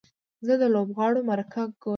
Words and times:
زه 0.45 0.53
د 0.61 0.63
لوبغاړو 0.73 1.19
مرکه 1.29 1.63
ګورم. 1.81 1.89